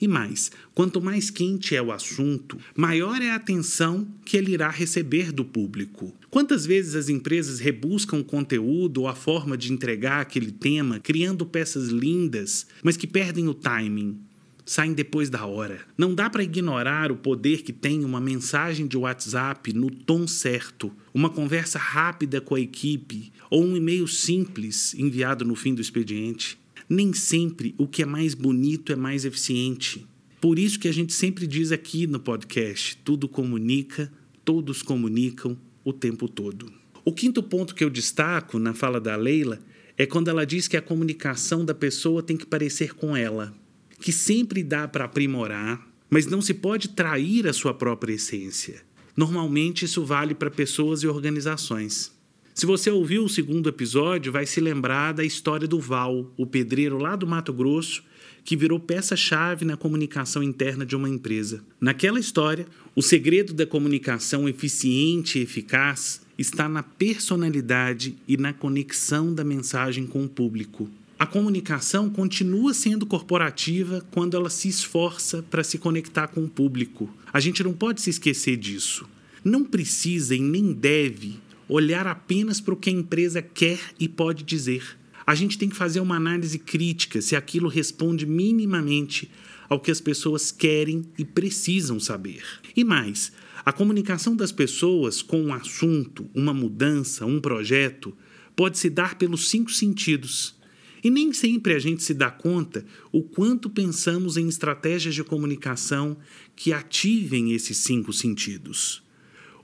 E 0.00 0.06
mais, 0.06 0.50
quanto 0.74 1.00
mais 1.00 1.28
quente 1.28 1.74
é 1.74 1.82
o 1.82 1.92
assunto, 1.92 2.56
maior 2.74 3.20
é 3.20 3.30
a 3.30 3.34
atenção 3.34 4.06
que 4.24 4.36
ele 4.36 4.52
irá 4.52 4.70
receber 4.70 5.32
do 5.32 5.44
público. 5.44 6.14
Quantas 6.30 6.64
vezes 6.64 6.94
as 6.94 7.08
empresas 7.08 7.58
rebuscam 7.58 8.20
o 8.20 8.24
conteúdo 8.24 9.02
ou 9.02 9.08
a 9.08 9.14
forma 9.14 9.58
de 9.58 9.72
entregar 9.72 10.20
aquele 10.20 10.52
tema, 10.52 11.00
criando 11.00 11.44
peças 11.44 11.88
lindas, 11.88 12.66
mas 12.82 12.96
que 12.96 13.06
perdem 13.06 13.48
o 13.48 13.54
timing, 13.54 14.18
saem 14.64 14.92
depois 14.92 15.28
da 15.30 15.44
hora. 15.46 15.80
Não 15.96 16.14
dá 16.14 16.28
para 16.28 16.44
ignorar 16.44 17.10
o 17.10 17.16
poder 17.16 17.62
que 17.62 17.72
tem 17.72 18.04
uma 18.04 18.20
mensagem 18.20 18.86
de 18.86 18.96
WhatsApp 18.96 19.72
no 19.72 19.90
tom 19.90 20.26
certo, 20.26 20.92
uma 21.12 21.30
conversa 21.30 21.78
rápida 21.78 22.40
com 22.40 22.54
a 22.54 22.60
equipe 22.60 23.32
ou 23.50 23.64
um 23.64 23.76
e-mail 23.76 24.06
simples 24.06 24.94
enviado 24.94 25.44
no 25.44 25.54
fim 25.54 25.74
do 25.74 25.80
expediente. 25.80 26.58
Nem 26.88 27.12
sempre 27.12 27.74
o 27.78 27.86
que 27.86 28.02
é 28.02 28.06
mais 28.06 28.34
bonito 28.34 28.92
é 28.92 28.96
mais 28.96 29.24
eficiente. 29.24 30.06
Por 30.40 30.58
isso 30.58 30.78
que 30.78 30.88
a 30.88 30.92
gente 30.92 31.12
sempre 31.12 31.46
diz 31.46 31.70
aqui 31.70 32.06
no 32.06 32.18
podcast: 32.18 32.96
tudo 33.04 33.28
comunica, 33.28 34.10
todos 34.44 34.82
comunicam 34.82 35.56
o 35.84 35.92
tempo 35.92 36.28
todo. 36.28 36.72
O 37.04 37.12
quinto 37.12 37.42
ponto 37.42 37.74
que 37.74 37.84
eu 37.84 37.90
destaco 37.90 38.58
na 38.58 38.74
fala 38.74 39.00
da 39.00 39.16
Leila 39.16 39.58
é 39.96 40.06
quando 40.06 40.28
ela 40.28 40.46
diz 40.46 40.66
que 40.66 40.76
a 40.76 40.82
comunicação 40.82 41.64
da 41.64 41.74
pessoa 41.74 42.22
tem 42.22 42.36
que 42.36 42.46
parecer 42.46 42.94
com 42.94 43.16
ela 43.16 43.54
que 44.00 44.12
sempre 44.12 44.62
dá 44.62 44.88
para 44.88 45.04
aprimorar, 45.04 45.86
mas 46.08 46.26
não 46.26 46.40
se 46.40 46.54
pode 46.54 46.88
trair 46.88 47.46
a 47.46 47.52
sua 47.52 47.72
própria 47.72 48.14
essência. 48.14 48.82
Normalmente 49.16 49.84
isso 49.84 50.04
vale 50.04 50.34
para 50.34 50.50
pessoas 50.50 51.02
e 51.02 51.06
organizações. 51.06 52.12
Se 52.54 52.66
você 52.66 52.90
ouviu 52.90 53.24
o 53.24 53.28
segundo 53.28 53.68
episódio, 53.68 54.32
vai 54.32 54.44
se 54.44 54.60
lembrar 54.60 55.12
da 55.12 55.24
história 55.24 55.68
do 55.68 55.78
Val, 55.78 56.32
o 56.36 56.46
pedreiro 56.46 56.98
lá 56.98 57.14
do 57.14 57.26
Mato 57.26 57.52
Grosso, 57.52 58.02
que 58.44 58.56
virou 58.56 58.80
peça-chave 58.80 59.64
na 59.64 59.76
comunicação 59.76 60.42
interna 60.42 60.84
de 60.84 60.96
uma 60.96 61.08
empresa. 61.08 61.62
Naquela 61.80 62.18
história, 62.18 62.66
o 62.96 63.02
segredo 63.02 63.52
da 63.52 63.66
comunicação 63.66 64.48
eficiente 64.48 65.38
e 65.38 65.42
eficaz 65.42 66.22
está 66.36 66.68
na 66.68 66.82
personalidade 66.82 68.16
e 68.26 68.36
na 68.36 68.52
conexão 68.52 69.32
da 69.32 69.44
mensagem 69.44 70.06
com 70.06 70.24
o 70.24 70.28
público 70.28 70.88
a 71.20 71.26
comunicação 71.26 72.08
continua 72.08 72.72
sendo 72.72 73.04
corporativa 73.04 74.02
quando 74.10 74.38
ela 74.38 74.48
se 74.48 74.68
esforça 74.68 75.42
para 75.42 75.62
se 75.62 75.76
conectar 75.76 76.28
com 76.28 76.42
o 76.42 76.48
público. 76.48 77.14
A 77.30 77.38
gente 77.38 77.62
não 77.62 77.74
pode 77.74 78.00
se 78.00 78.08
esquecer 78.08 78.56
disso. 78.56 79.06
Não 79.44 79.62
precisa 79.62 80.34
e 80.34 80.40
nem 80.40 80.72
deve 80.72 81.38
olhar 81.68 82.06
apenas 82.06 82.58
para 82.58 82.72
o 82.72 82.76
que 82.76 82.88
a 82.88 82.94
empresa 82.94 83.42
quer 83.42 83.78
e 84.00 84.08
pode 84.08 84.44
dizer. 84.44 84.96
A 85.26 85.34
gente 85.34 85.58
tem 85.58 85.68
que 85.68 85.76
fazer 85.76 86.00
uma 86.00 86.16
análise 86.16 86.58
crítica 86.58 87.20
se 87.20 87.36
aquilo 87.36 87.68
responde 87.68 88.24
minimamente 88.24 89.30
ao 89.68 89.78
que 89.78 89.90
as 89.90 90.00
pessoas 90.00 90.50
querem 90.50 91.04
e 91.18 91.24
precisam 91.26 92.00
saber. 92.00 92.42
E 92.74 92.82
mais, 92.82 93.30
a 93.62 93.74
comunicação 93.74 94.34
das 94.34 94.52
pessoas 94.52 95.20
com 95.20 95.42
um 95.42 95.52
assunto, 95.52 96.30
uma 96.34 96.54
mudança, 96.54 97.26
um 97.26 97.38
projeto, 97.38 98.16
pode 98.56 98.78
se 98.78 98.88
dar 98.88 99.16
pelos 99.16 99.50
cinco 99.50 99.70
sentidos 99.70 100.58
e 101.02 101.10
nem 101.10 101.32
sempre 101.32 101.74
a 101.74 101.78
gente 101.78 102.02
se 102.02 102.14
dá 102.14 102.30
conta 102.30 102.84
o 103.12 103.22
quanto 103.22 103.70
pensamos 103.70 104.36
em 104.36 104.48
estratégias 104.48 105.14
de 105.14 105.24
comunicação 105.24 106.16
que 106.54 106.72
ativem 106.72 107.52
esses 107.52 107.78
cinco 107.78 108.12
sentidos. 108.12 109.02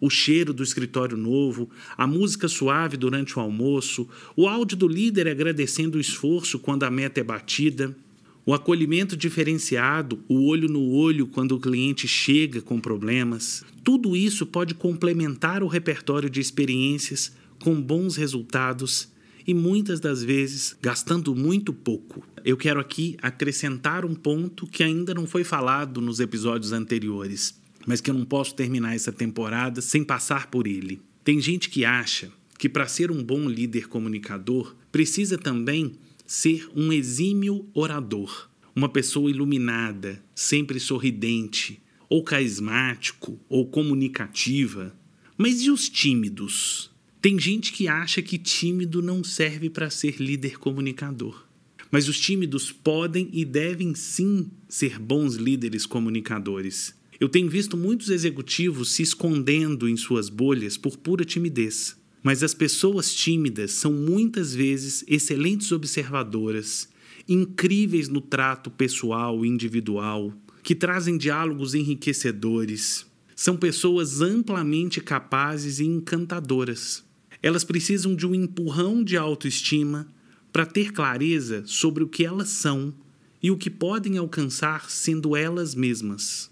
O 0.00 0.11
cheiro 0.11 0.52
do 0.52 0.62
escritório 0.62 1.16
novo, 1.16 1.71
a 1.97 2.07
música 2.07 2.49
suave 2.49 2.97
durante 2.97 3.38
o 3.38 3.40
almoço, 3.40 4.09
o 4.37 4.47
áudio 4.47 4.76
do 4.76 4.88
líder 4.88 5.26
agradecendo 5.28 5.97
o 5.97 6.00
esforço 6.00 6.59
quando 6.59 6.85
a 6.85 6.90
meta 6.90 7.21
é 7.21 7.25
batida, 7.25 7.97
o 8.45 8.55
acolhimento 8.55 9.16
diferenciado, 9.16 10.21
o 10.28 10.47
olho 10.47 10.69
no 10.69 10.90
olho 10.90 11.26
quando 11.26 11.52
o 11.52 11.61
cliente 11.61 12.07
chega 12.07 12.62
com 12.62 12.78
problemas. 12.78 13.64
Tudo 13.83 14.14
isso 14.14 14.47
pode 14.47 14.75
complementar 14.75 15.64
o 15.64 15.66
repertório 15.66 16.31
de 16.31 16.40
experiências 16.40 17.33
com 17.59 17.81
bons 17.81 18.14
resultados 18.16 19.09
e 19.47 19.55
muitas 19.55 20.00
das 20.00 20.23
vezes 20.23 20.76
gastando 20.83 21.35
muito 21.35 21.73
pouco. 21.73 22.26
Eu 22.45 22.57
quero 22.57 22.81
aqui 22.81 23.17
acrescentar 23.23 24.05
um 24.05 24.15
ponto 24.15 24.67
que 24.67 24.83
ainda 24.83 25.15
não 25.15 25.26
foi 25.26 25.45
falado 25.45 26.00
nos 26.00 26.19
episódios 26.19 26.73
anteriores, 26.73 27.59
mas 27.87 28.00
que 28.00 28.11
eu 28.11 28.15
não 28.15 28.25
posso 28.25 28.55
terminar 28.55 28.95
essa 28.95 29.12
temporada 29.12 29.81
sem 29.81 30.03
passar 30.03 30.50
por 30.50 30.67
ele. 30.67 31.00
Tem 31.23 31.41
gente 31.41 31.71
que 31.71 31.85
acha 31.85 32.31
que 32.59 32.69
para 32.69 32.88
ser 32.88 33.11
um 33.11 33.23
bom 33.23 33.49
líder 33.49 33.88
comunicador 33.88 34.75
precisa 34.91 35.38
também 35.38 35.93
ser 36.26 36.69
um 36.75 36.93
exímio 36.93 37.69
orador, 37.73 38.49
uma 38.75 38.88
pessoa 38.88 39.31
iluminada, 39.31 40.23
sempre 40.35 40.81
sorridente, 40.81 41.81
ou 42.09 42.23
carismático, 42.23 43.38
ou 43.49 43.67
comunicativa. 43.67 44.95
Mas 45.37 45.62
e 45.62 45.71
os 45.71 45.88
tímidos? 45.88 46.91
Tem 47.26 47.40
gente 47.40 47.73
que 47.73 47.88
acha 47.88 48.23
que 48.23 48.38
tímido 48.38 49.02
não 49.02 49.25
serve 49.25 49.68
para 49.68 49.90
ser 49.90 50.21
líder 50.21 50.61
comunicador. 50.61 51.45
Mas 51.90 52.09
os 52.09 52.21
tímidos 52.21 52.71
podem 52.71 53.28
e 53.33 53.45
devem 53.45 53.97
sim 53.97 54.49
ser 54.68 54.97
bons 55.00 55.35
líderes 55.35 55.87
comunicadores. 55.87 56.95
Eu 57.18 57.28
tenho 57.28 57.50
visto 57.50 57.76
muitos 57.76 58.11
executivos 58.11 58.92
se 58.92 59.02
escondendo 59.02 59.88
em 59.88 59.97
suas 59.97 60.28
bolhas 60.28 60.76
por 60.76 60.97
pura 60.97 61.25
timidez. 61.25 61.97
Mas 62.23 62.45
as 62.45 62.54
pessoas 62.54 63.12
tímidas 63.12 63.73
são 63.73 63.92
muitas 63.92 64.54
vezes 64.54 65.04
excelentes 65.09 65.73
observadoras, 65.73 66.88
incríveis 67.28 68.09
no 68.09 68.21
trato 68.21 68.71
pessoal 68.71 69.45
e 69.45 69.49
individual, 69.49 70.33
que 70.62 70.76
trazem 70.76 71.18
diálogos 71.18 71.75
enriquecedores. 71.75 73.04
São 73.35 73.56
pessoas 73.56 74.21
amplamente 74.21 75.00
capazes 75.00 75.80
e 75.80 75.85
encantadoras. 75.87 77.04
Elas 77.47 77.62
precisam 77.62 78.17
de 78.17 78.26
um 78.26 78.35
empurrão 78.35 79.05
de 79.05 79.17
autoestima 79.17 80.09
para 80.53 80.67
ter 80.67 80.91
clareza 80.91 81.62
sobre 81.65 82.03
o 82.03 82.09
que 82.09 82.26
elas 82.26 82.49
são 82.49 82.93
e 83.41 83.53
o 83.53 83.57
que 83.57 83.71
podem 83.71 84.19
alcançar 84.19 84.91
sendo 84.91 85.37
elas 85.37 85.73
mesmas. 85.73 86.50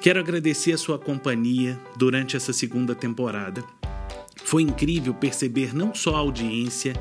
Quero 0.00 0.18
agradecer 0.18 0.72
a 0.72 0.78
sua 0.78 0.98
companhia 0.98 1.78
durante 1.98 2.34
essa 2.34 2.50
segunda 2.50 2.94
temporada. 2.94 3.62
Foi 4.42 4.62
incrível 4.62 5.12
perceber 5.12 5.74
não 5.74 5.94
só 5.94 6.14
a 6.14 6.20
audiência, 6.20 6.94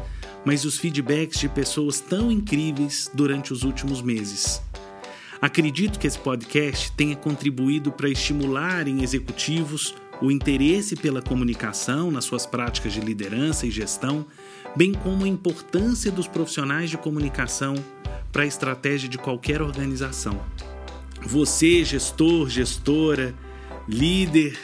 mas 0.44 0.66
os 0.66 0.78
feedbacks 0.78 1.40
de 1.40 1.48
pessoas 1.48 2.02
tão 2.02 2.30
incríveis 2.30 3.10
durante 3.14 3.54
os 3.54 3.64
últimos 3.64 4.02
meses. 4.02 4.62
Acredito 5.42 5.98
que 5.98 6.06
esse 6.06 6.20
podcast 6.20 6.92
tenha 6.98 7.16
contribuído 7.16 7.94
para 7.94 8.10
estimular 8.10 8.90
em 8.90 9.04
executivos 9.04 9.96
o 10.22 10.32
interesse 10.32 10.96
pela 10.96 11.22
comunicação 11.22 12.12
nas 12.12 12.26
suas 12.26 12.46
práticas 12.46 12.94
de 12.94 13.00
liderança 13.00 13.66
e 13.66 13.72
gestão, 13.72 14.26
bem 14.76 14.94
como 14.94 15.26
a 15.26 15.28
importância 15.28 16.12
dos 16.12 16.28
profissionais 16.28 16.90
de 16.90 16.98
comunicação 16.98 17.76
para 18.32 18.44
a 18.44 18.48
estratégia 18.48 19.10
de 19.10 19.18
qualquer 19.18 19.62
organização. 19.62 20.40
Você, 21.22 21.84
gestor, 21.84 22.50
gestora, 22.50 23.34
líder, 23.88 24.58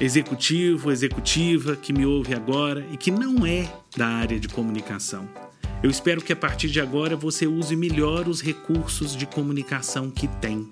executivo, 0.00 0.90
executiva 0.90 1.76
que 1.76 1.92
me 1.92 2.04
ouve 2.04 2.34
agora 2.34 2.86
e 2.90 2.96
que 2.96 3.10
não 3.10 3.46
é 3.46 3.70
da 3.96 4.08
área 4.08 4.40
de 4.40 4.48
comunicação. 4.48 5.28
Eu 5.82 5.90
espero 5.90 6.22
que 6.22 6.32
a 6.32 6.36
partir 6.36 6.68
de 6.70 6.80
agora 6.80 7.14
você 7.14 7.46
use 7.46 7.76
melhor 7.76 8.26
os 8.26 8.40
recursos 8.40 9.14
de 9.14 9.26
comunicação 9.26 10.10
que 10.10 10.26
tem, 10.26 10.68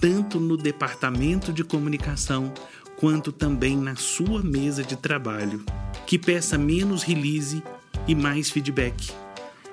tanto 0.00 0.40
no 0.40 0.56
departamento 0.56 1.52
de 1.52 1.62
comunicação 1.62 2.52
quanto 2.96 3.30
também 3.30 3.76
na 3.76 3.94
sua 3.94 4.42
mesa 4.42 4.82
de 4.82 4.96
trabalho. 4.96 5.64
Que 6.06 6.18
peça 6.18 6.56
menos 6.56 7.02
release 7.02 7.62
e 8.08 8.14
mais 8.14 8.50
feedback. 8.50 9.12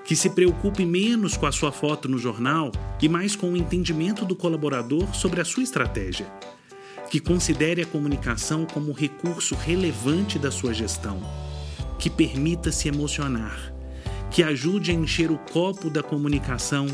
Que 0.06 0.15
se 0.15 0.30
preocupe 0.30 0.86
menos 0.86 1.38
com 1.38 1.46
a 1.46 1.51
sua 1.51 1.72
foto 1.72 2.10
no 2.10 2.18
jornal 2.18 2.72
e 3.01 3.08
mais 3.08 3.36
com 3.36 3.51
o 3.51 3.58
entendimento 3.58 4.25
do 4.25 4.36
colaborador 4.36 5.13
sobre 5.15 5.39
a 5.39 5.46
sua 5.46 5.63
estratégia. 5.63 6.27
Que 7.10 7.20
considere 7.20 7.82
a 7.82 7.86
comunicação 7.86 8.65
como 8.65 8.92
recurso 8.92 9.56
relevante 9.56 10.38
da 10.38 10.51
sua 10.51 10.74
gestão. 10.74 11.22
Que 11.98 12.10
permita 12.10 12.72
se 12.72 12.88
emocionar. 12.88 13.74
Que 14.30 14.44
ajude 14.44 14.92
a 14.92 14.94
encher 14.94 15.32
o 15.32 15.38
copo 15.38 15.89
da 15.89 16.03
comunicação 16.03 16.88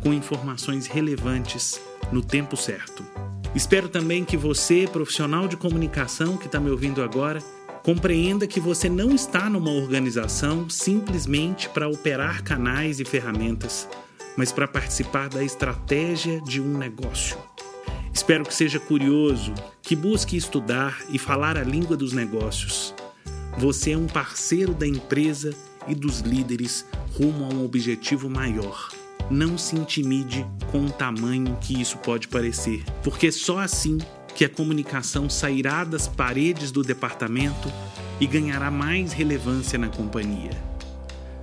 com 0.00 0.12
informações 0.12 0.86
relevantes 0.86 1.80
no 2.12 2.22
tempo 2.22 2.56
certo. 2.56 3.04
Espero 3.54 3.86
também 3.88 4.24
que 4.24 4.36
você, 4.36 4.88
profissional 4.90 5.46
de 5.46 5.58
comunicação 5.58 6.38
que 6.38 6.46
está 6.46 6.58
me 6.58 6.70
ouvindo 6.70 7.02
agora, 7.02 7.38
compreenda 7.82 8.46
que 8.46 8.58
você 8.58 8.88
não 8.88 9.14
está 9.14 9.50
numa 9.50 9.70
organização 9.70 10.70
simplesmente 10.70 11.68
para 11.68 11.86
operar 11.86 12.42
canais 12.42 12.98
e 12.98 13.04
ferramentas, 13.04 13.86
mas 14.38 14.50
para 14.50 14.66
participar 14.66 15.28
da 15.28 15.44
estratégia 15.44 16.40
de 16.40 16.62
um 16.62 16.78
negócio. 16.78 17.36
Espero 18.12 18.44
que 18.44 18.54
seja 18.54 18.80
curioso, 18.80 19.52
que 19.82 19.94
busque 19.94 20.34
estudar 20.34 21.02
e 21.10 21.18
falar 21.18 21.58
a 21.58 21.62
língua 21.62 21.96
dos 21.96 22.14
negócios. 22.14 22.94
Você 23.58 23.92
é 23.92 23.98
um 23.98 24.06
parceiro 24.06 24.72
da 24.72 24.86
empresa 24.86 25.54
e 25.86 25.94
dos 25.94 26.20
líderes 26.20 26.86
rumo 27.18 27.44
a 27.44 27.48
um 27.48 27.64
objetivo 27.64 28.30
maior 28.30 29.01
não 29.32 29.56
se 29.56 29.74
intimide 29.74 30.46
com 30.70 30.84
o 30.84 30.90
tamanho 30.90 31.56
que 31.60 31.80
isso 31.80 31.96
pode 31.98 32.28
parecer, 32.28 32.84
porque 33.02 33.32
só 33.32 33.58
assim 33.58 33.98
que 34.34 34.44
a 34.44 34.48
comunicação 34.48 35.28
sairá 35.28 35.84
das 35.84 36.06
paredes 36.06 36.70
do 36.70 36.82
departamento 36.82 37.72
e 38.20 38.26
ganhará 38.26 38.70
mais 38.70 39.12
relevância 39.12 39.78
na 39.78 39.88
companhia. 39.88 40.50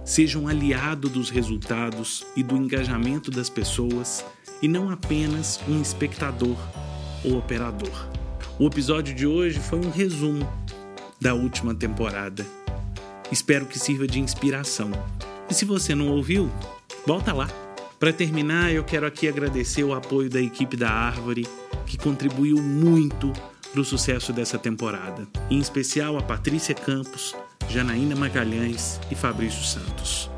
Seja 0.06 0.40
um 0.40 0.48
aliado 0.48 1.10
dos 1.10 1.30
resultados 1.30 2.26
e 2.36 2.44
do 2.44 2.56
engajamento 2.56 3.30
das 3.30 3.50
pessoas 3.50 4.24
e 4.62 4.68
não 4.68 4.90
apenas 4.90 5.60
um 5.68 5.82
espectador 5.82 6.58
ou 7.24 7.38
operador. 7.38 8.08
O 8.60 8.68
episódio 8.68 9.16
de 9.16 9.26
hoje 9.26 9.60
foi 9.60 9.80
um 9.80 9.90
resumo 9.90 10.48
da 11.20 11.34
última 11.34 11.74
temporada. 11.74 12.46
Espero 13.32 13.66
que 13.66 13.78
sirva 13.78 14.08
de 14.08 14.20
inspiração. 14.20 14.92
E 15.50 15.54
se 15.54 15.66
você 15.66 15.94
não 15.94 16.08
ouviu, 16.10 16.52
volta 17.06 17.34
lá. 17.34 17.48
Para 18.00 18.14
terminar, 18.14 18.72
eu 18.72 18.82
quero 18.82 19.06
aqui 19.06 19.28
agradecer 19.28 19.84
o 19.84 19.94
apoio 19.94 20.30
da 20.30 20.40
equipe 20.40 20.78
da 20.78 20.90
Árvore, 20.90 21.46
que 21.86 21.98
contribuiu 21.98 22.56
muito 22.64 23.34
para 23.74 23.82
o 23.82 23.84
sucesso 23.84 24.32
dessa 24.32 24.58
temporada, 24.58 25.28
em 25.50 25.60
especial 25.60 26.18
a 26.18 26.22
Patrícia 26.22 26.74
Campos, 26.74 27.36
Janaína 27.68 28.16
Magalhães 28.16 29.02
e 29.12 29.16
Fabrício 29.16 29.66
Santos. 29.66 30.32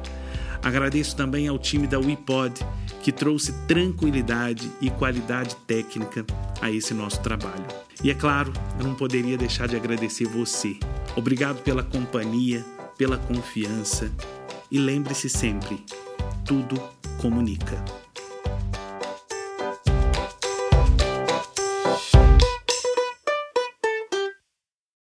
Agradeço 0.64 1.16
também 1.16 1.48
ao 1.48 1.60
time 1.60 1.86
da 1.86 2.00
WePod, 2.00 2.66
que 3.04 3.12
trouxe 3.12 3.54
tranquilidade 3.68 4.72
e 4.82 4.90
qualidade 4.90 5.56
técnica 5.68 6.26
a 6.60 6.72
esse 6.72 6.96
nosso 6.96 7.22
trabalho. 7.22 7.66
E 8.04 8.10
é 8.10 8.16
claro, 8.16 8.52
eu 8.80 8.88
não 8.88 8.96
poderia 8.96 9.38
deixar 9.38 9.68
de 9.68 9.76
agradecer 9.76 10.26
você. 10.26 10.76
Obrigado 11.16 11.62
pela 11.62 11.84
companhia, 11.84 12.66
pela 12.98 13.18
confiança 13.18 14.12
e 14.72 14.80
lembre-se 14.80 15.30
sempre: 15.30 15.84
tudo 16.44 16.94
comunica. 17.18 17.84